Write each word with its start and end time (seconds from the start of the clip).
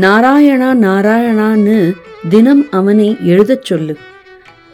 நாராயணா 0.00 0.70
நாராயணான்னு 0.86 1.76
தினம் 2.28 2.70
அவனை 2.70 3.16
எழுதச் 3.22 3.64
சொல்லு. 3.64 3.96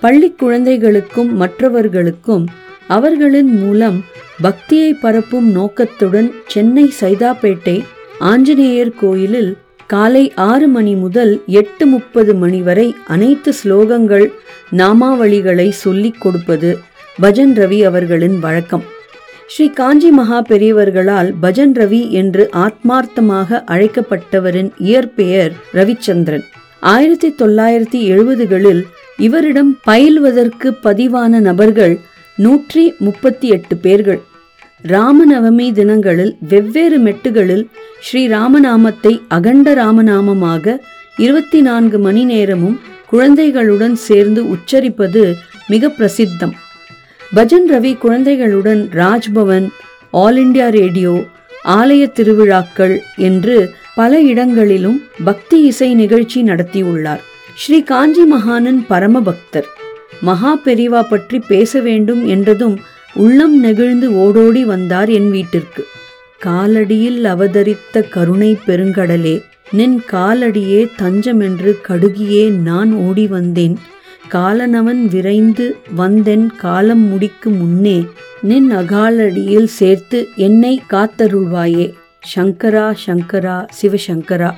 பள்ளி 0.00 0.30
குழந்தைகளுக்கும் 0.30 1.36
மற்றவர்களுக்கும் 1.36 2.46
அவர்களின் 2.88 3.58
மூலம் 3.60 4.04
பக்தியை 4.42 4.94
பரப்பும் 4.94 5.50
நோக்கத்துடன் 5.50 6.32
சென்னை 6.46 6.92
சைதாப்பேட்டை 7.00 7.84
ஆஞ்சநேயர் 8.18 8.94
கோயிலில் 8.94 9.56
காலை 9.86 10.32
ஆறு 10.34 10.68
மணி 10.68 10.94
முதல் 10.94 11.42
எட்டு 11.46 11.86
முப்பது 11.86 12.34
மணி 12.34 12.62
வரை 12.62 12.94
அனைத்து 13.06 13.52
ஸ்லோகங்கள் 13.64 14.26
நாமாவளிகளை 14.70 15.68
சொல்லிக் 15.68 16.20
கொடுப்பது 16.20 16.78
பஜன் 17.22 17.54
ரவி 17.54 17.84
அவர்களின் 17.84 18.38
வழக்கம். 18.38 19.00
ஸ்ரீ 19.46 19.70
காஞ்சி 19.70 20.10
மகா 20.10 20.40
பெரியவர்களால் 20.40 21.34
பஜன் 21.42 21.74
ரவி 21.74 22.10
என்று 22.10 22.48
ஆத்மார்த்தமாக 22.52 23.64
அழைக்கப்பட்டவரின் 23.66 24.70
இயற்பெயர் 24.78 25.52
ரவிச்சந்திரன். 25.72 26.42
ஆயிரத்தி 26.80 27.34
தொள்ளாயிரத்தி 27.38 28.00
எழுபதுகளில் 28.12 28.82
இவரிடம் 29.18 29.78
பயில்வதற்கு 29.86 30.68
பதிவான 30.82 31.40
நபர்கள் 31.40 32.00
நூற்றி 32.36 32.94
முப்பத்தி 32.98 33.48
எட்டு 33.48 33.76
பேர்கள். 33.76 34.20
ராமநவமி 34.82 35.72
தினங்களில் 35.72 36.36
வெவ்வேறு 36.48 36.98
மெட்டுகளில் 36.98 37.64
ஸ்ரீ 38.00 38.28
ராமநாமத்தை 38.28 39.20
அகண்ட 39.28 39.74
ராமநாமமாக 39.74 40.78
இருபத்தி 41.16 41.60
நான்கு 41.60 41.98
மணி 41.98 42.24
நேரமும் 42.24 42.80
குழந்தைகளுடன் 43.06 43.94
சேர்ந்து 43.94 44.44
உச்சரிப்பது 44.44 45.34
மிக 45.68 45.88
பிரசித்தம். 45.88 46.54
பஜன் 47.36 47.68
ரவி 47.70 47.90
குழந்தைகளுடன் 47.98 48.80
ராஜ்பவன் 48.92 49.66
ஆல் 50.22 50.36
இண்டியா 50.36 50.66
ரேடியோ 50.70 51.12
ஆலய 51.76 52.02
திருவிழாக்கள் 52.12 52.94
என்று 53.28 53.56
பல 53.94 54.20
இடங்களிலும் 54.22 54.98
பக்தி 55.24 55.58
இசை 55.62 55.88
நிகழ்ச்சி 55.94 56.40
நடத்தியுள்ளார். 56.42 57.22
ஸ்ரீ 57.56 57.78
காஞ்சி 57.82 58.24
மகானன் 58.24 58.80
பரம 58.88 59.20
பக்தர் 59.20 59.68
மகா 60.20 60.52
பெரிவா 60.64 61.02
பற்றி 61.02 61.38
பேச 61.48 61.80
வேண்டும் 61.80 62.22
என்றதும் 62.26 62.76
உள்ளம் 63.14 63.56
நெகிழ்ந்து 63.60 64.10
ஓடோடி 64.24 64.64
வந்தார் 64.64 65.08
என் 65.08 65.30
வீட்டிற்கு. 65.30 65.84
காலடியில் 66.44 67.22
அவதரித்த 67.24 68.04
கருணை 68.16 68.52
பெருங்கடலே 68.66 69.36
நின் 69.72 69.98
காலடியே 70.12 70.82
தஞ்சமென்று 71.00 71.72
கடுகியே 71.88 72.44
நான் 72.68 72.92
ஓடி 73.06 73.26
வந்தேன். 73.26 73.76
காலனவன் 74.34 75.04
விரைந்து 75.04 75.76
வந்தென் 75.96 76.46
காலம் 76.56 77.00
முடிக்கு 77.00 77.50
முன்னே 77.50 78.06
நின் 78.42 78.70
அகாலடியில் 78.76 79.64
சேர்த்து 79.64 80.28
என்னை 80.36 80.82
காத்தருள்வாயே. 80.90 81.92
சங்கரா 82.34 82.94
சங்கரா 83.06 83.66
சிவசங்கரா. 83.82 84.50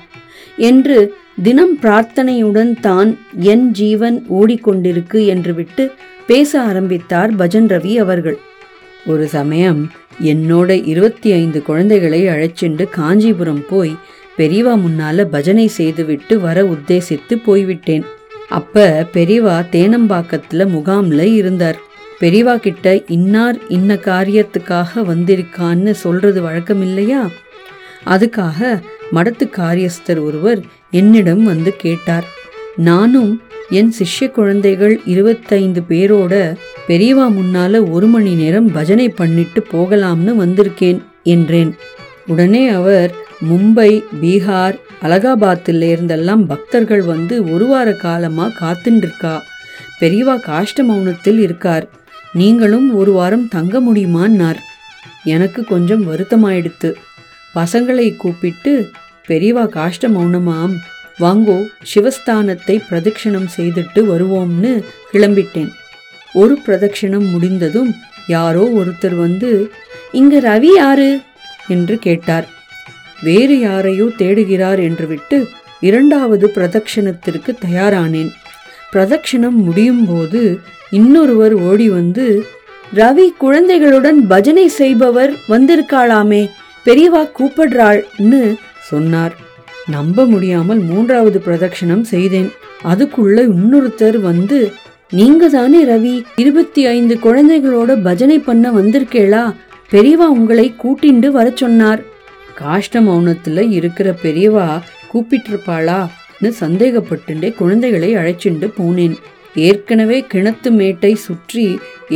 என்று 0.57 1.15
தினம் 1.43 1.79
பிரார்த்தனையுடன் 1.83 2.81
தான் 2.81 3.19
என் 3.37 3.71
ஜீவன் 3.71 4.27
ஓடிக்கொண்டிருக்கு 4.31 5.27
என்று 5.27 5.55
விட்டு 5.55 5.91
பேச 6.27 6.61
ஆரம்பித்தார் 6.61 7.37
பஜன் 7.37 7.69
ரவி 7.75 7.95
அவர்கள். 7.95 8.39
ஒரு 9.07 9.27
சமயம் 9.27 9.91
என்னோட 10.25 10.87
இருபத்தி 10.87 11.33
ஐந்து 11.33 11.63
குழந்தைகளை 11.63 12.27
அழைச்சிண்டு 12.27 12.89
காஞ்சிபுரம் 12.91 13.65
போய் 13.69 13.97
பெரியவா 14.39 14.75
முன்னால 14.87 15.25
பஜனை 15.25 15.67
செய்துவிட்டு 15.67 16.41
வர 16.41 16.63
உத்தேசித்து 16.63 17.35
போய்விட்டேன். 17.45 18.05
அப்ப 18.49 19.07
பெரியவா 19.13 19.57
தேனம்பாக்கத்துல 19.73 20.67
முகாம்ல 20.67 21.23
இருந்தார். 21.35 21.79
பெரியவா 22.21 22.57
கிட்ட 22.57 23.03
இன்னார் 23.07 23.59
இன்ன 23.69 23.95
காரியத்துக்காக 23.95 24.89
வந்திருக்கான்னு 24.95 25.91
சொல்றது 25.91 26.43
வழக்கம் 26.43 26.83
இல்லையா 26.83 27.31
அதுக்காக 28.05 28.83
மடத்து 29.13 29.51
காரியஸ்தர் 29.51 30.23
ஒருவர் 30.23 30.61
என்னிடம் 30.91 31.45
வந்து 31.45 31.77
கேட்டார். 31.77 32.25
நானும் 32.77 33.43
என் 33.71 33.93
சிஷ்ய 33.99 34.31
குழந்தைகள் 34.31 35.01
இருபத்தைந்து 35.05 35.83
பேரோட 35.89 36.57
பெரியவா 36.89 37.27
முன்னால 37.33 37.91
ஒரு 37.91 38.07
மணி 38.07 38.35
நேரம் 38.35 38.73
பஜனை 38.73 39.09
பண்ணிட்டு 39.09 39.67
போகலாம்னு 39.73 40.33
வந்திருக்கேன் 40.43 41.01
என்றேன். 41.23 41.75
உடனே 42.27 42.69
அவர் 42.69 43.15
மும்பை 43.51 44.03
பீகார் 44.23 44.79
அலகாபாத்தில் 45.03 45.83
இருந்தெல்லாம் 45.83 46.45
பக்தர்கள் 46.47 47.03
வந்து 47.03 47.53
ஒரு 47.53 47.67
வார 47.67 47.93
காலமாக 47.93 48.53
காத்துட்டுருக்கா 48.61 49.41
பெரியவா 50.01 50.37
காஷ்ட 50.41 50.83
மௌனத்தில் 50.83 51.39
இருக்கார். 51.39 51.89
நீங்களும் 52.33 52.95
ஒரு 52.95 53.13
வாரம் 53.13 53.49
தங்க 53.49 53.81
முடியுமான்னார். 53.81 54.57
எனக்கு 55.25 55.65
கொஞ்சம் 55.65 56.13
வருத்தமாயிடுத்து. 56.13 56.95
பசங்களை 57.55 58.17
கூப்பிட்டு 58.17 58.91
பெரியவா 59.29 59.69
காஷ்ட 59.69 60.09
மௌனமாம். 60.09 60.75
வாங்கோ 61.21 61.65
சிவஸ்தானத்தை 61.95 62.81
பிரதட்சணம் 62.89 63.49
செய்துட்டு 63.57 64.03
வருவோம்னு 64.13 64.85
கிளம்பிட்டேன். 65.13 65.69
ஒரு 66.33 66.59
பிரதட்சிணம் 66.67 67.31
முடிந்ததும் 67.31 67.95
யாரோ 68.27 68.71
ஒருத்தர் 68.75 69.15
வந்து 69.15 69.71
இங்க 70.13 70.41
ரவி 70.41 70.75
யாரு? 70.77 71.21
என்று 71.69 71.99
கேட்டார். 71.99 72.54
வேறு 73.25 73.57
யாரையோ 73.61 74.07
தேடுகிறார் 74.19 74.81
என்று 74.89 75.07
விட்டு 75.07 75.39
இரண்டாவது 75.81 76.47
பிரதட்சணத்திற்கு 76.55 77.51
தயாரானேன். 77.67 78.31
பிரதட்சணம் 78.93 79.59
முடியும் 79.67 80.05
போது 80.07 80.43
இன்னொருவர் 80.91 81.55
ஓடி 81.69 81.89
வந்து 81.89 82.27
ரவி 82.95 83.27
குழந்தைகளுடன் 83.39 84.27
பஜனை 84.27 84.67
செய்பவர் 84.81 85.33
வந்திருக்காளாமே 85.49 86.43
பெரியவா 86.87 87.23
கூப்பிடுறாள்னு 87.39 88.43
சொன்னார். 88.91 89.35
நம்ப 89.87 90.27
முடியாமல் 90.27 90.83
மூன்றாவது 90.91 91.39
பிரதட்சணம் 91.47 92.05
செய்தேன். 92.13 92.51
அதுக்குள்ள 92.93 93.39
இன்னொருத்தர் 93.55 94.19
வந்து 94.21 94.59
நீங்க 95.11 95.49
தானே 95.49 95.81
ரவி 95.85 96.15
இருபத்தி 96.37 96.83
ஐந்து 96.87 97.15
குழந்தைகளோட 97.23 98.03
பஜனை 98.03 98.39
பண்ண 98.39 98.71
வந்திருக்கேளா? 98.71 99.45
பெரியவா 99.91 100.27
உங்களை 100.37 100.67
கூட்டிண்டு 100.83 101.29
வர 101.37 101.47
சொன்னார். 101.55 102.03
காஷ்ட 102.61 103.01
மௌனத்துல 103.07 103.63
இருக்கிற 103.79 104.09
பெரியவா 104.25 104.67
கூப்பிட்டிருப்பாளான்னு 105.13 106.51
சந்தேகப்பட்டுண்டே 106.63 107.49
குழந்தைகளை 107.61 108.11
அழைச்சிண்டு 108.21 108.67
போனேன். 108.79 109.17
ஏற்கனவே 109.69 110.19
கிணத்து 110.33 110.71
மேட்டை 110.79 111.13
சுற்றி 111.27 111.65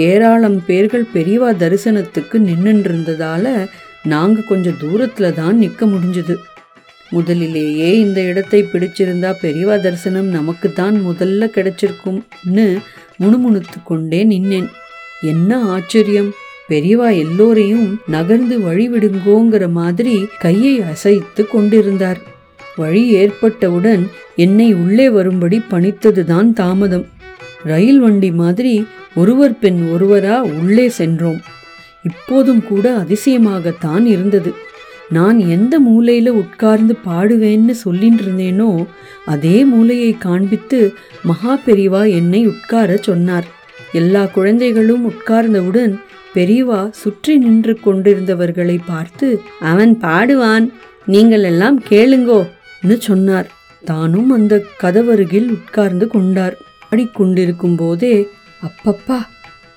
ஏராளம் 0.06 0.58
பேர்கள் 0.68 1.06
பெரியவா 1.14 1.50
தரிசனத்துக்கு 1.62 2.36
நின்றுருந்ததால 2.46 3.44
நாங்க 4.12 4.44
கொஞ்சம் 4.50 4.80
தூரத்துல 4.82 5.28
தான் 5.32 5.56
நிற்க 5.62 5.86
முடிஞ்சது. 5.86 6.34
முதலிலேயே 7.12 7.90
இந்த 8.04 8.20
இடத்தை 8.30 8.60
பிடிச்சிருந்தா 8.72 9.30
பெரியவா 9.42 9.76
தரிசனம் 9.80 10.28
நமக்கு 10.28 10.68
தான் 10.72 10.96
முதல்ல 11.06 11.46
கிடைச்சிருக்கும்னு 11.56 12.66
முணுமுணுத்து 13.22 13.78
கொண்டே 13.82 14.20
நின்னேன். 14.24 14.68
என்ன 15.22 15.50
ஆச்சரியம்! 15.74 16.30
பெரியவா 16.68 17.18
எல்லோரையும் 17.18 18.00
நகர்ந்து 18.06 18.60
வழி 18.60 18.90
விடுங்கோங்கிற 18.90 19.70
மாதிரி 19.70 20.26
கையை 20.38 20.82
அசைத்து 20.82 21.46
கொண்டிருந்தார். 21.46 22.20
வழி 22.76 23.08
ஏற்பட்டவுடன் 23.08 24.08
என்னை 24.36 24.74
உள்ளே 24.74 25.10
வரும்படி 25.10 25.62
பணித்ததுதான் 25.70 26.52
தாமதம். 26.52 27.06
ரயில் 27.64 28.00
வண்டி 28.00 28.30
மாதிரி 28.32 28.86
ஒருவர் 29.14 29.58
பெண் 29.58 29.88
ஒருவரா 29.94 30.38
உள்ளே 30.38 30.88
சென்றோம். 30.88 31.40
இப்போதும் 32.02 32.64
கூட 32.64 32.96
அதிசயமாகத்தான் 32.96 34.04
இருந்தது. 34.04 34.52
நான் 35.08 35.38
எந்த 35.38 35.80
மூலையில 35.80 36.28
உட்கார்ந்து 36.28 36.96
பாடுவேன்னு 37.06 37.70
சொல்லிட்டு 37.70 38.22
இருந்தேனோ 38.22 38.86
அதே 39.24 39.64
மூலையை 39.64 40.16
காண்பித்து 40.18 40.92
மகா 41.22 41.60
பெரிவா 41.66 42.10
என்னை 42.10 42.46
உட்கார 42.46 42.96
சொன்னார். 42.96 43.56
எல்லா 43.92 44.24
குழந்தைகளும் 44.24 45.04
உட்கார்ந்தவுடன் 45.10 45.94
பெரியவா 46.34 46.90
சுற்றி 46.90 47.36
நின்று 47.36 47.78
கொண்டிருந்தவர்களை 47.84 48.78
பார்த்து 48.86 49.40
அவன் 49.60 49.98
பாடுவான். 50.02 50.66
நீங்கள் 51.06 51.42
எல்லாம் 51.42 51.82
கேளுங்கோன்னு 51.90 52.96
சொன்னார். 52.98 53.48
தானும் 53.84 54.30
அந்த 54.30 54.64
கதவருகில் 54.82 55.48
உட்கார்ந்து 55.48 56.06
கொண்டார். 56.06 56.56
பாடிக்கொண்டிருக்கும் 56.82 57.76
போதே 57.76 58.28
அப்பப்பா 58.62 59.18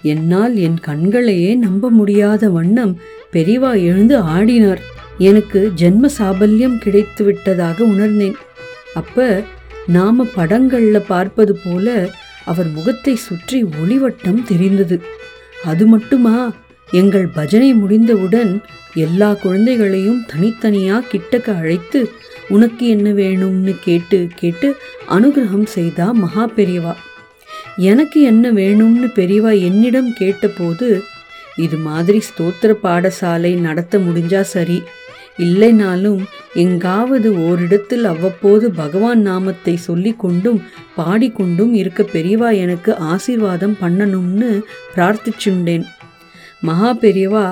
என்னால் 0.01 0.55
என் 0.55 0.77
கண்களையே 0.81 1.55
நம்ப 1.55 1.89
முடியாத 1.89 2.49
வண்ணம் 2.49 2.99
பெரியவா 3.33 3.71
எழுந்து 3.83 4.17
ஆடினார். 4.19 4.81
எனக்கு 5.17 5.71
ஜென்ம 5.75 6.09
சாபல்யம் 6.17 6.77
கிடைத்து 6.77 7.23
விட்டதாக 7.23 7.83
உணர்ந்தேன். 7.83 8.35
அப்ப 8.93 9.43
நாம 9.87 10.25
படங்கள்ல 10.35 10.97
பார்ப்பது 11.07 11.57
போல 11.63 12.09
அவர் 12.45 12.69
முகத்தை 12.69 13.15
சுற்றி 13.15 13.63
ஒளிவட்டம் 13.63 14.43
தெரிந்தது. 14.43 15.01
அது 15.63 15.87
மட்டுமா? 15.87 16.53
எங்கள் 16.89 17.27
பஜனை 17.27 17.73
முடிந்தவுடன் 17.73 18.61
எல்லா 18.93 19.33
குழந்தைகளையும் 19.33 20.25
தனித்தனியாக 20.27 21.07
கிட்டக்க 21.11 21.57
அழைத்து 21.57 22.11
உனக்கு 22.49 22.87
என்ன 22.87 23.11
வேணும்னு 23.11 23.75
கேட்டு 23.79 24.27
கேட்டு 24.35 24.75
அனுகிரகம் 25.09 25.65
செய்தா 25.65 26.11
மகா 26.11 26.49
பெரியவா? 26.55 26.93
எனக்கு 27.77 28.21
என்ன 28.21 28.51
வேணும்னு 28.51 29.07
பெரியவா 29.15 29.61
என்னிடம் 29.61 30.13
கேட்டபோது 30.13 31.03
இது 31.55 31.77
மாதிரி 31.77 32.21
ஸ்தோத்திர 32.21 32.75
பாடசாலை 32.83 33.59
நடத்த 33.59 33.97
முடிஞ்சா 33.97 34.41
சரி. 34.41 34.83
இல்லைனாலும் 35.45 36.21
எங்காவது 36.53 37.29
ஓரிடத்தில் 37.47 38.05
அவ்வப்போது 38.05 38.65
பகவான் 38.71 39.21
நாமத்தை 39.21 39.75
சொல்லி 39.87 40.13
கொண்டும் 40.17 40.59
பாடிக்கொண்டும் 40.97 41.73
இருக்க 41.73 42.01
பெரியவா 42.13 42.49
எனக்கு 42.63 42.93
ஆசீர்வாதம் 43.13 43.75
பண்ணணும்னு 43.81 44.49
பிரார்த்திச்சுண்டேன். 44.95 45.85
மகா 46.61 46.91
பெரியவா 47.03 47.45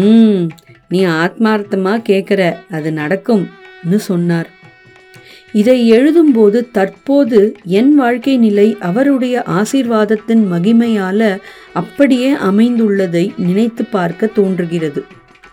ம் 0.00 0.44
நீ 0.88 1.00
ஆத்மார்த்தமாக 1.22 2.06
கேட்குற 2.10 2.42
அது 2.70 2.92
நடக்கும்னு 2.92 3.98
சொன்னார். 4.10 4.48
இதை 5.52 5.76
எழுதும்போது 5.92 6.58
தற்போது 6.70 7.38
என் 7.78 7.92
வாழ்க்கை 7.94 8.34
நிலை 8.36 8.66
அவருடைய 8.80 9.44
ஆசீர்வாதத்தின் 9.60 10.42
மகிமையால 10.52 11.20
அப்படியே 11.72 12.30
அமைந்துள்ளதை 12.48 13.24
நினைத்து 13.36 13.84
பார்க்க 13.96 14.34
தோன்றுகிறது. 14.38 15.02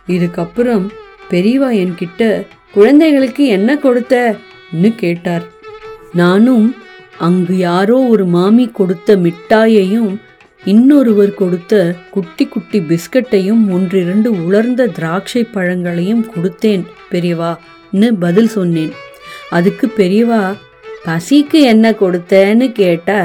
இதுக்கப்புறம் 0.07 0.86
பெரியவா 1.33 1.69
என்கிட்ட 1.83 2.21
குழந்தைகளுக்கு 2.74 3.44
என்ன 3.57 3.75
கொடுத்தன்னு 3.83 4.89
கேட்டார். 5.03 5.45
நானும் 6.21 6.68
அங்கு 7.27 7.56
யாரோ 7.57 7.97
ஒரு 8.13 8.25
மாமி 8.35 8.65
கொடுத்த 8.80 9.15
மிட்டாயையும் 9.25 10.12
இன்னொருவர் 10.63 11.33
கொடுத்த 11.39 11.74
குட்டி 12.12 12.45
குட்டி 12.47 12.80
பிஸ்கட்டையும் 12.89 13.63
ஒன்றிரண்டு 13.75 14.30
உலர்ந்த 14.45 14.88
திராட்சை 14.97 15.44
பழங்களையும் 15.56 16.24
கொடுத்தேன் 16.33 16.83
பெரியவான்னு 17.12 18.09
பதில் 18.19 18.51
சொன்னேன். 18.57 18.94
அதுக்கு 19.50 19.88
பெரியவா 19.97 20.44
பசிக்கு 21.07 21.62
என்ன 21.74 21.85
கொடுத்தேன்னு 22.01 22.68
கேட்டா 22.81 23.19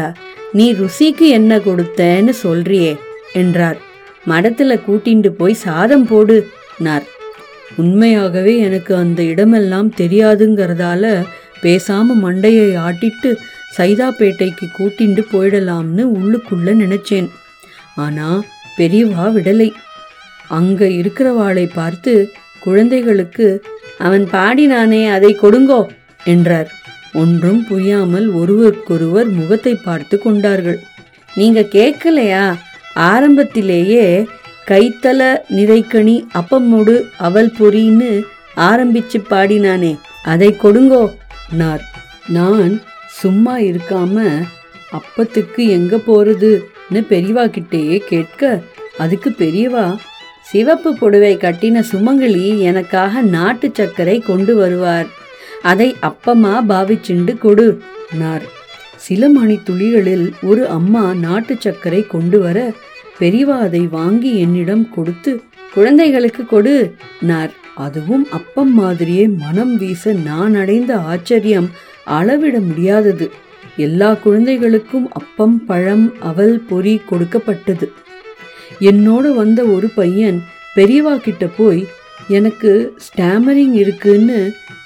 நீ 0.53 0.67
ருசிக்கு 0.81 1.27
என்ன 1.39 1.59
கொடுத்தேன்னு 1.69 2.33
சொல்றியே 2.45 2.93
என்றார். 3.43 3.79
மடத்துல 4.31 4.73
கூட்டிண்டு 4.87 5.31
போய் 5.41 5.63
சாதம் 5.67 6.07
போடு 6.07 6.37
நார் 6.87 7.07
உண்மையாகவே 7.77 8.57
எனக்கு 8.59 8.97
அந்த 8.97 9.23
இடமெல்லாம் 9.23 9.91
தெரியாதுங்கிறதால 9.97 11.25
பேசாம 11.63 12.17
மண்டையை 12.23 12.69
ஆட்டிட்டு 12.87 13.37
சைதாப்பேட்டைக்கு 13.77 14.67
கூட்டிண்டு 14.79 15.23
போயிடலாம்னு 15.33 16.05
உள்ளுக்குள்ள 16.17 16.69
நினைச்சேன். 16.85 17.29
ஆனா 17.95 18.43
பெரியவா 18.77 19.25
விடலை. 19.35 19.73
அங்க 20.49 20.85
இருக்கிறவாளை 20.85 21.69
பார்த்து 21.75 22.31
குழந்தைகளுக்கு 22.61 23.65
அவன் 23.99 24.29
பாடினானே 24.33 25.11
அதை 25.11 25.37
கொடுங்கோ 25.43 25.87
என்றார். 26.25 26.73
ஒன்றும் 27.13 27.67
புரியாமல் 27.67 28.33
ஒருவருக்கொருவர் 28.33 29.29
முகத்தை 29.29 29.75
பார்த்து 29.75 30.19
கொண்டார்கள். 30.19 30.81
நீங்க 31.35 31.61
கேட்கலையா? 31.61 32.57
ஆரம்பத்திலேயே 32.95 34.27
கைத்தல 34.69 35.37
நிறைக்கணி 35.51 36.15
அப்பமோடு 36.35 37.03
அவல் 37.19 37.53
பொறின்னு 37.59 38.23
ஆரம்பிச்சு 38.57 39.19
பாடினானே. 39.31 39.99
அதை 40.25 40.57
கொடுங்கோ. 40.63 41.15
நார் 41.53 41.83
நான் 42.29 42.81
சும்மா 43.09 43.59
இருக்காம 43.59 44.45
அப்பத்துக்கு 44.93 45.57
எங்க 45.57 45.97
போறதுன்னு 45.97 47.01
பெரியவா 47.11 47.45
கிட்டேயே 47.57 47.99
கேட்க 47.99 48.61
அதுக்கு 48.99 49.31
பெரியவா 49.31 49.97
சிவப்பு 50.43 50.95
புடவை 50.95 51.37
கட்டின 51.37 51.83
சுமங்கலி 51.93 52.59
எனக்காக 52.59 53.21
நாட்டு 53.21 53.71
சர்க்கரை 53.75 54.19
கொண்டு 54.19 54.57
வருவார். 54.57 55.07
அதை 55.63 55.97
அப்பமா 56.03 56.55
பாவிச்சுண்டு 56.69 57.39
கொடு. 57.39 57.83
நார் 58.13 58.43
சில 58.97 59.29
மணி 59.29 59.59
துளிகளில் 59.65 60.33
ஒரு 60.43 60.69
அம்மா 60.69 61.15
நாட்டு 61.15 61.57
சர்க்கரை 61.59 62.07
கொண்டு 62.07 62.41
வர 62.41 62.73
பெரியவா 63.21 63.57
அதை 63.67 63.81
வாங்கி 63.87 64.31
என்னிடம் 64.39 64.85
கொடுத்து 64.91 65.33
குழந்தைகளுக்கு 65.75 66.47
கொடு 66.47 66.75
நார் 67.21 67.53
அதுவும் 67.75 68.27
அப்பம் 68.31 68.73
மாதிரியே 68.75 69.29
மனம் 69.29 69.75
வீச 69.77 70.13
நான் 70.13 70.55
அடைந்த 70.55 70.93
ஆச்சரியம் 71.13 71.69
அளவிட 72.05 72.61
முடியாதது. 72.61 73.31
எல்லா 73.77 74.11
குழந்தைகளுக்கும் 74.15 75.13
அப்பம் 75.13 75.65
பழம் 75.65 76.07
அவல் 76.21 76.57
பொறி 76.69 77.01
கொடுக்கப்பட்டது. 77.11 77.87
என்னோட 78.81 79.27
வந்த 79.35 79.61
ஒரு 79.65 79.89
பையன் 79.89 80.39
பெரியவா 80.77 81.17
கிட்ட 81.17 81.47
போய் 81.59 81.83
எனக்கு 82.29 82.73
ஸ்டாமரிங் 83.07 83.77
இருக்குன்னு 83.83 84.39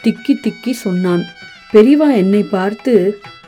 திக்கி 0.05 0.35
திக்கி 0.45 0.71
சொன்னான். 0.71 1.25
பெரியவா 1.73 2.09
என்னை 2.17 2.43
பார்த்து 2.43 2.95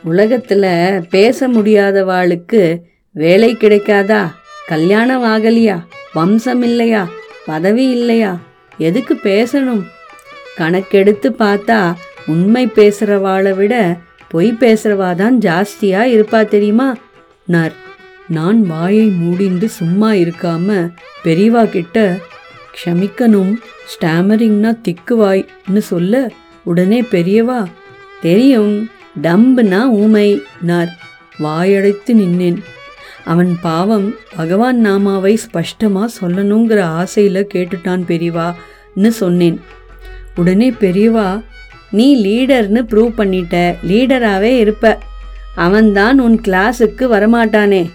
உலகத்தில் 0.04 1.02
பேச 1.10 1.48
முடியாதவாளுக்கு 1.48 2.62
வேலை 3.10 3.56
கிடைக்காதா? 3.60 4.22
கல்யாணம் 4.66 5.24
ஆகலையா 5.24 5.76
வம்சம் 6.12 6.62
இல்லையா 6.62 7.08
பதவி 7.46 7.90
இல்லையா 7.90 8.38
எதுக்கு 8.78 9.14
பேசணும்? 9.22 9.82
கணக்கெடுத்து 10.56 11.28
பார்த்தா 11.38 11.94
உண்மை 12.26 12.66
பேசுறவாளை 12.66 13.54
விட 13.54 13.74
பொய் 14.28 14.56
பேசுறவா 14.60 15.14
தான் 15.14 15.36
ஜாஸ்தியா 15.38 16.02
இருப்பா 16.14 16.48
தெரியுமா? 16.48 16.96
நார் 17.46 17.72
நான் 18.28 18.62
வாயை 18.62 19.06
மூடிண்டு 19.08 19.64
சும்மா 19.64 20.12
இருக்காம 20.12 20.90
பெரியவா 21.24 21.64
கிட்ட 21.64 22.18
க்ஷமிக்கணும் 22.76 23.52
ஸ்டாமரிங்னா 23.92 24.80
திக்கு 24.82 25.16
வாய்ன்னு 25.24 25.78
சொல்ல 25.78 26.30
உடனே 26.64 27.00
பெரியவா 27.02 27.66
தெரியும் 28.20 28.90
டம்புனா 29.22 29.80
ஊமை 30.02 30.28
நார். 30.60 30.92
வாயடைத்து 31.42 32.12
நின்னேன். 32.20 32.58
அவன் 33.24 33.58
பாவம் 33.62 34.14
பகவான் 34.36 34.86
நாமாவை 34.86 35.34
ஸ்பஷ்டமாக 35.34 36.12
சொல்லணுங்கிற 36.20 36.80
ஆசையில் 36.80 37.46
கேட்டுட்டான் 37.54 38.04
பெரியவான்னு 38.08 39.08
சொன்னேன். 39.08 39.60
உடனே 40.36 40.70
பெரியவா 40.70 41.42
நீ 41.90 42.24
லீடர்னு 42.24 42.82
ப்ரூவ் 42.82 43.12
பண்ணிட்ட. 43.18 43.74
லீடராகவே 43.88 44.56
இருப்ப. 44.58 44.98
அவன்தான் 45.54 46.18
உன் 46.18 46.40
கிளாஸுக்கு 46.40 47.06
வரமாட்டானே. 47.08 47.90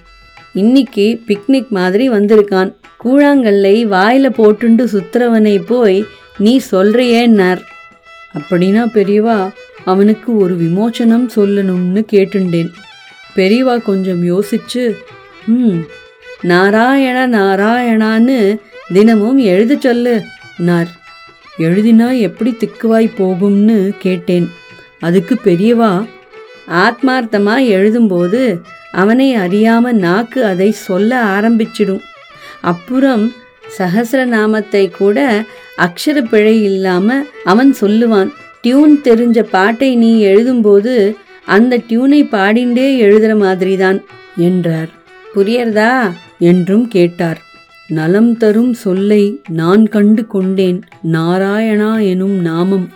இன்னைக்கு 0.54 1.22
பிக்னிக் 1.28 1.68
மாதிரி 1.68 2.10
வந்திருக்கான். 2.10 2.74
கூழாங்கல்லை 3.04 3.84
வாயில் 3.84 4.30
போட்டுண்டு 4.30 4.88
சுத்துறவனை 4.94 5.62
போய் 5.66 6.06
நீ 6.38 6.62
சொல்றியேன்னார். 6.72 7.62
அப்படின்னா 8.34 8.86
பெரியவா 8.94 9.52
அவனுக்கு 9.86 10.38
ஒரு 10.38 10.56
விமோச்சனம் 10.56 11.28
சொல்லணும்னு 11.36 12.04
கேட்டுண்டேன். 12.12 12.70
பெரியவா 13.36 13.82
கொஞ்சம் 13.82 14.24
யோசிச்சு 14.24 14.96
ம். 15.50 15.80
நாராயண 16.42 17.28
நாராயணான்னு 17.28 18.60
தினமும் 18.94 19.38
எழுத 19.38 19.76
சொல்லு 19.80 20.24
நார் 20.58 20.88
எழுதினா 21.58 22.20
எப்படி 22.20 22.56
திக்குவாய் 22.60 23.12
போகும்னு 23.18 23.92
கேட்டேன். 24.00 24.50
அதுக்கு 25.00 25.40
பெரியவா 25.44 26.06
ஆத்மார்த்தமாக 26.68 27.70
எழுதும்போது 27.70 28.62
அவனை 28.92 29.38
அறியாம 29.38 29.92
நாக்கு 29.92 30.46
அதை 30.46 30.72
சொல்ல 30.72 31.24
ஆரம்பிச்சிடும். 31.24 32.02
அப்புறம் 32.62 33.34
சஹசிரநாமத்தை 33.78 34.92
கூட 34.92 35.44
அக்ஷர 35.78 36.30
பிழை 36.30 36.64
இல்லாம 36.64 37.24
அவன் 37.44 37.76
சொல்லுவான். 37.82 38.30
டியூன் 38.62 39.02
தெரிஞ்ச 39.04 39.40
பாட்டை 39.40 39.96
நீ 39.96 40.24
எழுதும்போது 40.24 41.16
அந்த 41.46 41.78
டியூனை 41.78 42.22
பாடிண்டே 42.32 42.88
எழுதுற 43.00 43.38
மாதிரிதான் 43.38 44.04
என்றார். 44.38 44.98
புரியறதா? 45.36 46.12
என்றும் 46.40 46.88
கேட்டார். 46.88 47.42
நலம் 47.88 48.38
தரும் 48.38 48.74
சொல்லை 48.74 49.42
நான் 49.50 49.88
கண்டு 49.88 50.28
கொண்டேன். 50.28 50.82
நாராயணா 51.12 52.08
எனும் 52.08 52.38
நாமம். 52.42 52.90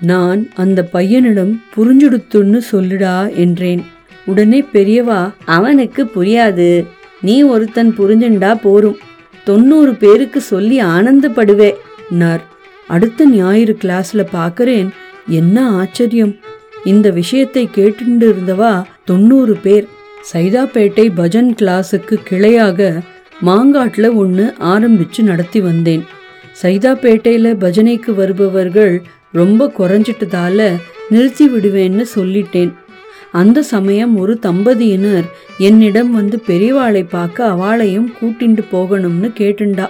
நான் 0.00 0.48
அந்த 0.54 0.88
பையனிடம் 0.92 1.60
புரிஞ்சுடுத்துன்னு 1.76 2.60
சொல்லுடா 2.72 3.34
என்றேன். 3.34 3.82
உடனே 4.26 4.64
பெரியவா 4.72 5.32
அவனுக்கு 5.44 6.04
புரியாது. 6.04 6.86
நீ 7.20 7.42
ஒருத்தன் 7.42 7.94
புரிஞ்சுண்டா 7.98 8.54
போரும். 8.54 8.98
தொண்ணூறு 9.44 9.94
பேருக்கு 9.94 10.40
சொல்லி 10.40 10.80
ஆனந்தப்படுவே 10.80 11.74
நார் 12.10 12.44
அடுத்த 12.88 13.26
ஞாயிறு 13.26 13.76
கிளாஸ்ல 13.82 14.26
பார்க்கறேன் 14.32 14.88
என்ன 15.26 15.70
ஆச்சரியம். 15.70 16.36
இந்த 16.84 17.10
விஷயத்தை 17.10 17.68
கேட்டுண்டு 17.74 18.34
இருந்தவா 18.34 18.84
தொண்ணூறு 19.04 19.56
பேர். 19.56 19.88
சைதாப்பேட்டை 20.32 21.04
பஜன் 21.16 21.50
கிளாஸுக்கு 21.60 22.16
கிளையாக 22.30 23.02
மாங்காட்டில் 23.46 24.14
ஒன்று 24.14 24.54
ஆரம்பிச்சு 24.60 25.22
நடத்தி 25.22 25.60
வந்தேன். 25.60 26.04
சைதாப்பேட்டையில் 26.62 27.56
பஜனைக்கு 27.56 28.14
வருபவர்கள் 28.14 29.02
ரொம்ப 29.32 29.72
குறைஞ்சிட்டதால 29.78 30.76
நிறுத்தி 31.10 31.48
விடுவேன்னு 31.48 32.04
சொல்லிட்டேன். 32.14 32.72
அந்த 33.32 33.62
சமயம் 33.62 34.16
ஒரு 34.16 34.38
தம்பதியினர் 34.42 35.24
என்னிடம் 35.58 36.12
வந்து 36.12 36.42
பெரியவாளை 36.46 37.06
பார்க்க 37.08 37.46
அவளையும் 37.46 38.14
கூட்டிண்டு 38.20 38.64
போகணும்னு 38.72 39.30
கேட்டுண்டா. 39.38 39.88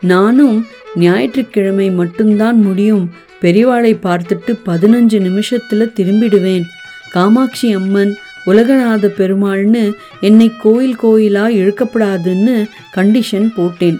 நானும் 0.00 0.66
ஞாயிற்றுக்கிழமை 0.96 1.90
மட்டும்தான் 1.90 2.60
முடியும். 2.60 3.10
பெரியவாளை 3.40 3.94
பார்த்துட்டு 4.02 4.58
பதினஞ்சு 4.66 5.18
நிமிஷத்துல 5.28 5.88
திரும்பிடுவேன். 5.98 6.62
காமாட்சி 7.10 7.72
அம்மன் 7.72 8.14
உலகநாத 8.46 9.08
பெருமாள்னு 9.18 9.92
என்னை 10.20 10.52
கோயில் 10.62 10.96
கோயிலா 11.02 11.44
இழுக்கப்படாதுன்னு 11.60 12.56
கண்டிஷன் 12.96 13.48
போட்டேன். 13.56 13.98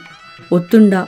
ஒத்துண்டா. 0.51 1.03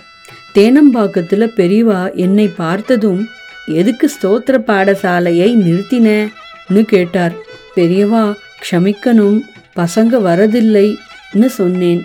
தேனம்பாக்கத்துல 0.54 1.44
பெரியவா 1.60 2.14
என்னை 2.14 2.48
பார்த்ததும் 2.48 3.22
எதுக்கு 3.66 4.06
ஸ்தோத்திர 4.14 4.56
பாடசாலையை 4.68 5.48
நிறுத்தினேன்னு 5.64 6.82
கேட்டார். 6.82 7.34
பெரியவா 7.76 8.24
க்ஷமிக்கணும். 8.62 9.40
பசங்க 9.76 10.14
வரதில்லைன்னு 10.28 11.46
சொன்னேன். 11.46 12.02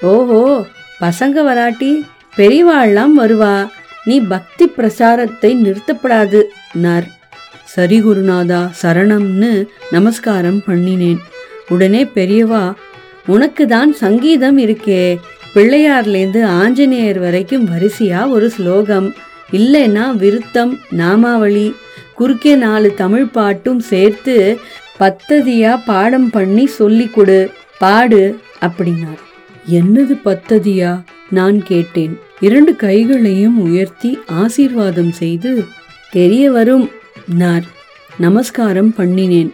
ஓஹோ 0.00 0.66
பசங்க 1.00 1.42
வராட்டி 1.50 2.04
பெரியவாள்லாம் 2.36 3.14
வருவா. 3.18 3.54
நீ 4.04 4.20
பக்தி 4.20 4.66
பிரசாரத்தை 4.76 5.50
நிறுத்தப்படாதுன்னார் 5.64 7.06
சரி 7.74 8.02
குருநாதா 8.02 8.70
சரணம்னு 8.82 9.66
நமஸ்காரம் 9.90 10.62
பண்ணினேன். 10.66 11.18
உடனே 11.68 12.04
பெரியவா 12.04 12.74
உனக்கு 13.26 13.66
தான் 13.66 13.92
சங்கீதம் 13.92 14.58
இருக்கே. 14.58 15.18
பிள்ளையார்லேருந்து 15.54 16.44
ஆஞ்சநேயர் 16.44 17.18
வரைக்கும் 17.18 17.68
வரிசையா 17.68 18.30
ஒரு 18.30 18.50
ஸ்லோகம். 18.50 19.14
இல்லைன்னா 19.52 20.16
விருத்தம் 20.16 20.78
நாமாவளி. 20.90 21.74
குறுக்கே 22.14 22.54
நாலு 22.54 22.94
தமிழ் 22.94 23.26
பாட்டும் 23.26 23.80
சேர்த்து 23.80 24.58
பத்ததியா 24.98 25.78
பாடம் 25.86 26.30
பண்ணி 26.30 26.66
சொல்லிக் 26.66 27.14
கொடு 27.14 27.50
பாடு 27.78 28.38
அப்படின்னார். 28.60 29.22
என்னது 29.70 30.16
பத்ததியா? 30.24 31.02
நான் 31.30 31.62
கேட்டேன். 31.62 32.18
இரண்டு 32.40 32.76
கைகளையும் 32.76 33.58
உயர்த்தி 33.60 34.18
ஆசீர்வாதம் 34.26 35.12
செய்து 35.12 35.64
தெரிய 36.10 36.50
வரும் 36.50 36.90
நார் 37.34 37.64
நமஸ்காரம் 38.18 38.94
பண்ணினேன். 38.96 39.50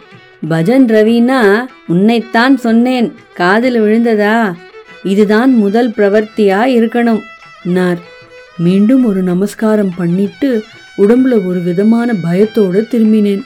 பஜன் 0.49 0.87
ரவினா 0.87 1.65
உன்னைத்தான் 1.87 2.57
சொன்னேன். 2.57 3.13
காதில் 3.33 3.81
விழுந்ததா? 3.81 4.53
இதுதான் 5.03 5.55
முதல் 5.55 5.89
பிரவர்த்தியா 5.89 6.59
இருக்கணும். 6.77 7.21
நார் 7.63 7.97
மீண்டும் 8.57 9.05
ஒரு 9.05 9.21
நமஸ்காரம் 9.21 9.93
பண்ணிட்டு 9.97 10.63
உடம்புல 10.97 11.47
ஒரு 11.47 11.61
விதமான 11.63 12.13
பயத்தோடு 12.13 12.87
திரும்பினேன். 12.91 13.41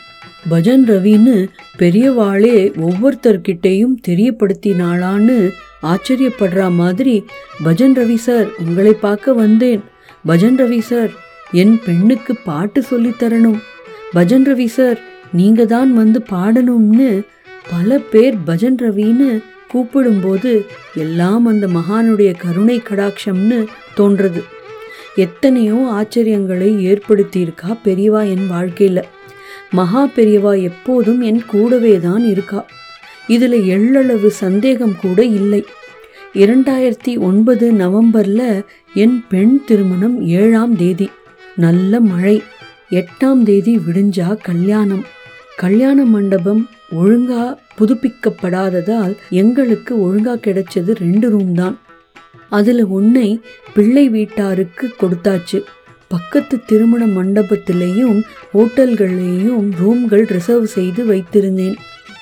பஜன் 0.50 0.84
ரவின்னு 0.88 1.48
பெரியவாளே 1.78 2.88
ஒவ்வொருத்தர்கிட்டையும் 2.88 3.96
தெரியப்படுத்தினாளான்னு 4.08 5.50
ஆச்சரியப்படுற 5.84 6.74
மாதிரி 6.74 7.26
பஜன் 7.66 7.96
ரவி 7.96 8.16
சார் 8.16 8.48
உங்களை 8.58 8.94
பார்க்க 8.94 9.34
வந்தேன். 9.34 9.84
பஜன் 10.28 10.58
ரவி 10.58 10.80
சார் 10.80 11.10
என் 11.52 11.80
பெண்ணுக்கு 11.86 12.36
பாட்டு 12.36 12.84
சொல்லித்தரணும் 12.92 13.60
பஜன் 14.14 14.46
ரவி 14.46 14.66
சார் 14.66 15.00
நீங்க 15.34 15.66
தான் 15.66 15.94
வந்து 15.94 16.24
பாடணும்னு 16.30 17.22
பல 17.70 17.98
பேர் 17.98 18.36
பஜன் 18.48 18.78
ரவின்னு 18.80 19.44
கூப்பிடும்போது 19.72 20.66
எல்லாம் 20.96 21.46
அந்த 21.46 21.68
மகானுடைய 21.68 22.34
கருணை 22.38 22.82
கடாட்சம்னு 22.90 23.66
தோன்றது 23.98 24.44
எத்தனையோ 25.16 25.78
ஆச்சரியங்களை 25.92 26.70
ஏற்படுத்தியிருக்கா 26.90 27.70
பெரியவா 27.84 28.30
என் 28.30 28.48
வாழ்க்கையில். 28.48 29.04
மகா 29.72 30.08
பெரியவா 30.16 30.62
எப்போதும் 30.62 31.22
என் 31.22 31.46
கூடவே 31.46 32.00
தான் 32.00 32.26
இருக்கா. 32.26 32.66
இதில் 33.28 33.58
எள்ளளவு 33.76 34.28
சந்தேகம் 34.28 34.96
கூட 35.02 35.24
இல்லை. 35.24 35.66
இரண்டாயிரத்தி 36.34 37.20
ஒன்பது 37.20 37.72
நவம்பரில் 37.74 38.64
என் 38.94 39.24
பெண் 39.30 39.64
திருமணம் 39.66 40.28
ஏழாம் 40.28 40.76
தேதி. 40.76 41.10
நல்ல 41.56 42.00
மழை. 42.00 42.42
எட்டாம் 42.92 43.44
தேதி 43.44 43.78
விடிஞ்சா 43.78 44.38
கல்யாணம். 44.44 45.06
கல்யாண 45.58 46.06
மண்டபம் 46.06 46.70
ஒழுங்கா 46.92 47.58
புதுப்பிக்கப்படாததால் 47.78 49.16
எங்களுக்கு 49.30 49.94
ஒழுங்கா 49.98 50.34
கிடைச்சது 50.36 50.96
ரெண்டு 51.00 51.30
ரூம் 51.30 51.54
தான். 51.54 51.80
அதில் 52.50 52.86
ஒன்னை 52.86 53.42
பிள்ளை 53.74 54.10
வீட்டாருக்கு 54.10 54.86
கொடுத்தாச்சு. 55.02 55.62
பக்கத்து 56.08 56.64
திருமண 56.66 57.06
மண்டபத்திலேயும் 57.06 58.22
ஹோட்டல்கள்லேயும் 58.54 59.72
ரூம்கள் 59.84 60.26
ரிசர்வ் 60.28 60.66
செய்து 60.66 61.06
வைத்திருந்தேன். 61.06 61.76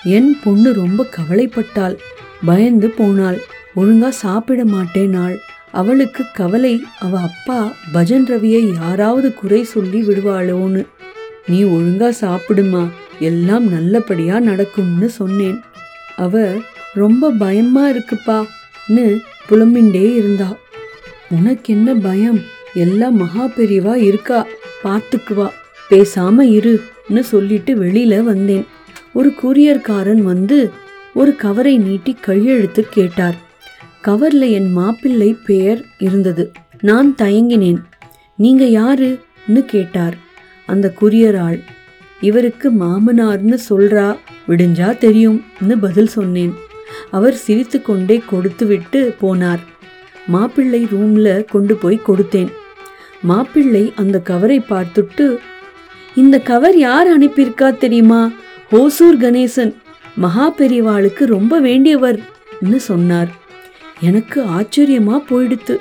என் 0.03 0.37
பொண்ணு 0.43 0.73
ரொம்ப 0.73 1.05
கவலைப்பட்டாள். 1.17 1.97
பயந்து 2.45 2.89
போனாள். 2.89 3.39
ஒழுங்கா 3.75 4.09
சாப்பிட 4.09 4.63
மாட்டேனாள் 4.63 5.37
அவளுக்கு 5.79 6.23
கவலை 6.33 6.83
அவ 6.99 7.19
அப்பா 7.19 7.57
பஜன் 7.93 8.25
ரவியை 8.33 8.61
யாராவது 8.73 9.33
குறை 9.33 9.63
சொல்லி 9.63 9.99
விடுவாளோன்னு. 10.01 10.83
நீ 11.47 11.63
ஒழுங்கா 11.63 12.09
சாப்பிடுமா 12.21 12.83
எல்லாம் 13.19 13.65
நல்லபடியா 13.71 14.39
நடக்கும்னு 14.39 15.09
சொன்னேன். 15.09 15.59
அவ 16.15 16.51
ரொம்ப 16.93 17.31
பயமா 17.31 17.83
இருக்குப்பான்னு 17.89 19.05
புலம்பிண்டே 19.49 20.05
இருந்தா. 20.15 20.49
உனக்கு 21.29 21.73
என்ன 21.73 21.93
பயம்? 21.93 22.41
எல்லாம் 22.73 23.15
மகா 23.15 23.45
பெரியவா 23.45 23.95
இருக்கா 24.09 24.39
பார்த்துக்குவா 24.83 25.47
பேசாம 25.89 26.45
இருன்னு 26.57 27.19
சொல்லிட்டு 27.33 27.73
வெளியில 27.83 28.23
வந்தேன். 28.23 28.65
ஒரு 29.13 29.29
கூரியர்காரன் 29.41 30.23
வந்து 30.31 30.71
ஒரு 31.13 31.35
கவரை 31.35 31.77
நீட்டி 31.77 32.13
கையெழுத்து 32.21 32.81
கேட்டார். 32.89 33.45
கவர்ல 34.03 34.49
என் 34.51 34.71
மாப்பிள்ளை 34.71 35.37
பெயர் 35.45 35.85
இருந்தது. 35.97 36.51
நான் 36.81 37.15
தயங்கினேன். 37.21 37.83
நீங்க 38.35 38.65
யாருன்னு 38.65 39.65
கேட்டார். 39.65 40.15
அந்த 40.65 40.93
குரியர் 41.01 41.39
ஆள் 41.39 41.59
இவருக்கு 42.21 42.71
மாமனார்னு 42.71 43.57
சொல்றா 43.69 44.17
விடிஞ்சா 44.47 44.97
தெரியும்னு 44.97 45.77
பதில் 45.77 46.07
சொன்னேன். 46.07 46.53
அவர் 47.11 47.35
சிரித்து 47.35 47.81
கொண்டே 47.81 48.23
கொடுத்து 48.29 48.65
விட்டு 48.65 49.15
போனார். 49.21 49.59
மாப்பிள்ளை 50.27 50.83
ரூம்ல 50.83 51.45
கொண்டு 51.45 51.75
போய் 51.75 52.01
கொடுத்தேன். 52.07 52.47
மாப்பிள்ளை 53.21 53.93
அந்த 53.95 54.19
கவரை 54.19 54.59
பார்த்துட்டு 54.59 55.37
இந்த 56.15 56.39
கவர் 56.39 56.77
யார் 56.77 57.19
அனுப்பியிருக்கா 57.19 57.77
தெரியுமா? 57.77 58.31
ஹோசூர் 58.71 59.17
கணேசன் 59.19 59.75
மகா 60.15 60.53
பெரியவாளுக்கு 60.53 61.25
ரொம்ப 61.25 61.61
வேண்டியவர்னு 61.61 62.75
சொன்னார். 62.75 63.36
எனக்கு 64.01 64.43
ஆச்சரியமாக 64.43 65.23
போயிடுத்து. 65.29 65.77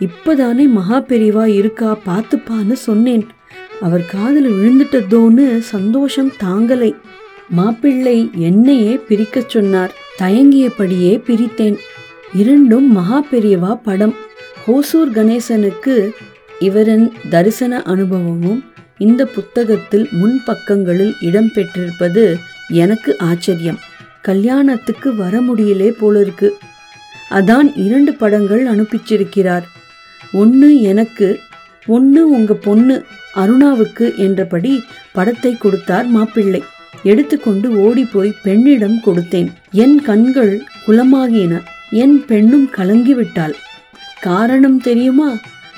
இப்போதானே 0.00 0.68
மகா 0.68 1.00
பெரியவா 1.00 1.46
இருக்கா 1.46 1.98
பார்த்துப்பான்னு 2.06 2.72
சொன்னேன். 2.72 3.26
அவர் 3.80 4.04
காதில் 4.06 4.48
விழுந்துட்டதோன்னு 4.50 5.58
சந்தோஷம் 5.58 6.32
தாங்கலை. 6.44 6.94
மாப்பிள்ளை 7.48 8.30
என்னையே 8.34 9.00
பிரிக்கச் 9.08 9.48
சொன்னார். 9.48 9.94
தயங்கியபடியே 10.18 11.20
பிரித்தேன். 11.26 11.76
இரண்டும் 12.34 12.92
மகா 12.92 13.24
பெரியவா 13.32 13.80
படம். 13.82 14.14
ஹோசூர் 14.66 15.12
கணேசனுக்கு 15.14 16.10
இவரின் 16.58 17.12
தரிசன 17.30 17.82
அனுபவமும் 17.82 18.64
இந்த 18.98 19.26
புத்தகத்தில் 19.26 20.08
முன் 20.10 20.40
பக்கங்களில் 20.46 21.14
இடம்பெற்றிருப்பது 21.20 22.36
எனக்கு 22.68 23.18
ஆச்சரியம். 23.18 23.78
கல்யாணத்துக்கு 24.22 25.14
வர 25.14 25.40
முடியலே 25.40 25.88
போல 25.88 26.20
இருக்குது 26.20 26.50
அதான் 27.34 27.68
இரண்டு 27.74 28.12
படங்கள் 28.14 28.62
அனுப்பிச்சிருக்கிறார். 28.66 29.64
ஒன்று 30.32 30.80
எனக்கு 30.80 31.28
ஒன்று 31.86 32.30
உங்க 32.30 32.54
பொண்ணு 32.54 33.04
அருணாவுக்கு 33.34 34.16
என்றபடி 34.16 34.82
படத்தை 35.12 35.56
கொடுத்தார் 35.56 36.06
மாப்பிள்ளை. 36.06 36.62
எடுத்துக்கொண்டு 37.02 37.68
ஓடிப்போய் 37.80 38.36
பெண்ணிடம் 38.42 38.98
கொடுத்தேன். 39.06 39.48
என் 39.70 40.02
கண்கள் 40.02 40.62
குலமாகின 40.86 41.62
என் 41.90 42.24
பெண்ணும் 42.24 42.68
கலங்கிவிட்டாள். 42.76 43.54
காரணம் 44.20 44.80
தெரியுமா? 44.80 45.30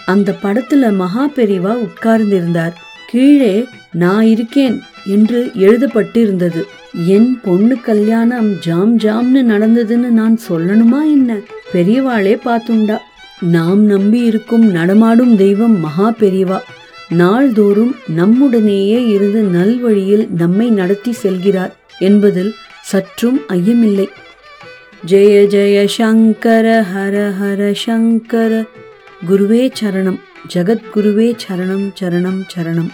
அந்த 0.07 0.35
படத்துல 0.43 0.95
மகா 0.95 1.25
பெரிவா 1.29 1.73
உட்கார்ந்திருந்தார். 1.87 2.75
கீழே 3.07 3.55
நான் 3.93 4.25
இருக்கேன் 4.25 4.81
என்று 5.07 5.51
எழுதப்பட்டிருந்தது. 5.55 6.63
என் 7.05 7.41
பொண்ணு 7.43 7.81
கல்யாணம் 7.81 8.59
ஜாம் 8.59 8.99
ஜாம்னு 8.99 9.37
நடந்ததுன்னு 9.37 10.09
நான் 10.09 10.39
சொல்லணுமா 10.49 11.01
என்ன? 11.03 11.37
பெரியவாளே 11.73 12.39
பார்த்துண்டா. 12.45 12.99
நாம் 13.41 13.85
நம்பி 13.85 14.21
இருக்கும் 14.21 14.71
நடமாடும் 14.71 15.37
தெய்வம் 15.37 15.81
மகா 15.81 16.11
பெரியவா. 16.11 16.61
நாள்தோறும் 17.09 17.95
நம்முடனேயே 18.17 19.09
இருந்து 19.09 19.43
நல்வழியில் 19.43 20.29
நம்மை 20.29 20.71
நடத்தி 20.71 21.15
செல்கிறார் 21.23 21.73
என்பதில் 21.99 22.55
சற்றும் 22.83 23.41
ஐயமில்லை. 23.49 24.09
ஜெய 25.07 25.47
ஜெய 25.47 25.87
சங்கர 25.87 26.87
ஹர 26.95 27.33
ஹர 27.43 27.73
சங்கர. 27.73 28.65
குருவே 29.31 29.71
சரணம். 29.81 30.21
ஜகத்குருவே 30.55 31.37
சரணம் 31.49 31.93
சரணம் 32.01 32.43
சரணம். 32.57 32.89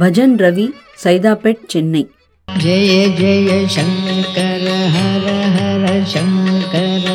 பஜன் 0.00 0.36
ரவி 0.36 0.72
சைதாபேட் 1.04 1.66
சென்னை. 1.66 2.08
जय 2.48 3.08
जय 3.18 3.66
शङ्कर 3.74 4.66
हर 4.94 5.24
हर 5.54 6.04
शङ्कर 6.12 7.13